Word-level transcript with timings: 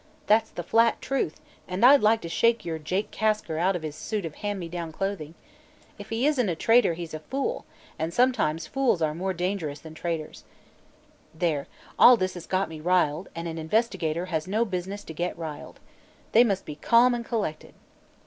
That's 0.25 0.49
the 0.49 0.63
flat 0.63 0.99
truth, 0.99 1.39
and 1.67 1.85
I'd 1.85 2.01
like 2.01 2.21
to 2.21 2.27
shake 2.27 2.65
your 2.65 2.79
Jake 2.79 3.11
Kasker 3.11 3.59
out 3.59 3.75
of 3.75 3.83
his 3.83 3.95
suit 3.95 4.25
of 4.25 4.33
hand 4.33 4.59
me 4.59 4.67
down 4.67 4.91
clothing. 4.91 5.35
If 5.99 6.09
he 6.09 6.25
isn't 6.25 6.49
a 6.49 6.55
traitor, 6.55 6.95
he's 6.95 7.13
a 7.13 7.19
fool, 7.19 7.65
and 7.99 8.11
sometimes 8.11 8.65
fools 8.65 9.03
are 9.03 9.13
more 9.13 9.31
dangerous 9.31 9.77
than 9.79 9.93
traitors. 9.93 10.43
There! 11.35 11.67
All 11.99 12.17
this 12.17 12.33
has 12.33 12.47
got 12.47 12.67
me 12.67 12.79
riled, 12.81 13.29
and 13.35 13.47
an 13.47 13.59
investigator 13.59 14.25
has 14.33 14.47
no 14.47 14.65
business 14.65 15.03
to 15.03 15.13
get 15.13 15.37
riled. 15.37 15.79
They 16.31 16.43
must 16.43 16.65
be 16.65 16.73
calm 16.77 17.13
and 17.13 17.23
collected." 17.23 17.75